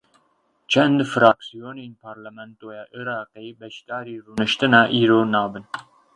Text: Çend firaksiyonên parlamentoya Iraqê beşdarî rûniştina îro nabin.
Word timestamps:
Çend 0.71 0.99
firaksiyonên 1.11 1.93
parlamentoya 2.05 2.83
Iraqê 2.99 3.45
beşdarî 3.61 4.15
rûniştina 4.25 4.81
îro 4.99 5.19
nabin. 5.33 5.65